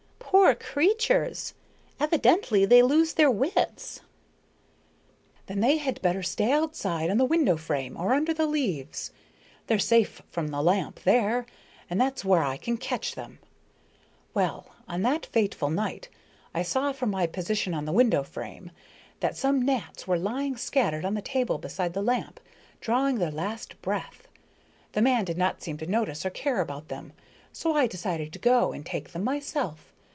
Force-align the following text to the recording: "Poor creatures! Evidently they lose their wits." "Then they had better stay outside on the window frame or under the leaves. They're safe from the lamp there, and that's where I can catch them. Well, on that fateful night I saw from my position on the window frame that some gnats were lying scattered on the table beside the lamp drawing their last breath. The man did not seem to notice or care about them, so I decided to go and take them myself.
"Poor 0.33 0.55
creatures! 0.55 1.53
Evidently 1.99 2.63
they 2.63 2.81
lose 2.81 3.13
their 3.13 3.29
wits." 3.29 3.99
"Then 5.47 5.59
they 5.59 5.75
had 5.77 6.01
better 6.01 6.23
stay 6.23 6.51
outside 6.53 7.09
on 7.09 7.17
the 7.17 7.25
window 7.25 7.57
frame 7.57 7.95
or 7.97 8.13
under 8.13 8.33
the 8.33 8.47
leaves. 8.47 9.11
They're 9.67 9.77
safe 9.77 10.21
from 10.31 10.47
the 10.47 10.61
lamp 10.63 11.01
there, 11.03 11.45
and 11.89 11.99
that's 11.99 12.23
where 12.25 12.43
I 12.43 12.55
can 12.55 12.77
catch 12.77 13.15
them. 13.15 13.39
Well, 14.33 14.69
on 14.87 15.01
that 15.03 15.25
fateful 15.27 15.69
night 15.69 16.07
I 16.55 16.63
saw 16.63 16.91
from 16.93 17.11
my 17.11 17.27
position 17.27 17.73
on 17.73 17.83
the 17.85 17.91
window 17.93 18.23
frame 18.23 18.71
that 19.19 19.35
some 19.37 19.61
gnats 19.61 20.07
were 20.07 20.17
lying 20.17 20.55
scattered 20.55 21.03
on 21.05 21.13
the 21.13 21.21
table 21.21 21.57
beside 21.57 21.93
the 21.93 22.01
lamp 22.01 22.39
drawing 22.79 23.19
their 23.19 23.31
last 23.31 23.79
breath. 23.81 24.27
The 24.93 25.01
man 25.01 25.25
did 25.25 25.37
not 25.37 25.61
seem 25.61 25.77
to 25.79 25.85
notice 25.87 26.25
or 26.25 26.29
care 26.31 26.61
about 26.61 26.87
them, 26.87 27.11
so 27.51 27.73
I 27.75 27.85
decided 27.85 28.31
to 28.31 28.39
go 28.39 28.71
and 28.71 28.85
take 28.85 29.11
them 29.11 29.25
myself. 29.25 29.89